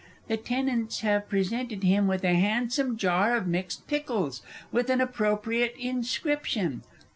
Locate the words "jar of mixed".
2.97-3.85